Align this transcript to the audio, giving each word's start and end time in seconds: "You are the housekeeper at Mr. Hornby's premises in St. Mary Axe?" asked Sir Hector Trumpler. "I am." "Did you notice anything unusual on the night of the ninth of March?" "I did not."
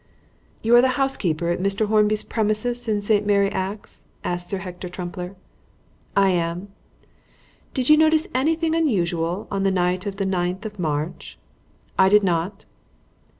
"You 0.63 0.75
are 0.75 0.81
the 0.81 0.97
housekeeper 0.97 1.49
at 1.51 1.59
Mr. 1.61 1.85
Hornby's 1.85 2.23
premises 2.23 2.87
in 2.87 3.03
St. 3.03 3.23
Mary 3.23 3.51
Axe?" 3.51 4.07
asked 4.23 4.49
Sir 4.49 4.57
Hector 4.57 4.89
Trumpler. 4.89 5.35
"I 6.15 6.29
am." 6.31 6.69
"Did 7.75 7.87
you 7.87 7.97
notice 7.97 8.27
anything 8.33 8.73
unusual 8.73 9.47
on 9.51 9.61
the 9.61 9.69
night 9.69 10.07
of 10.07 10.15
the 10.15 10.25
ninth 10.25 10.65
of 10.65 10.79
March?" 10.79 11.37
"I 11.99 12.09
did 12.09 12.23
not." 12.23 12.65